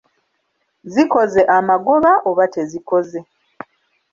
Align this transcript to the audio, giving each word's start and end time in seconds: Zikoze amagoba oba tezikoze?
Zikoze 0.93 1.41
amagoba 1.57 2.11
oba 2.29 2.45
tezikoze? 2.53 3.19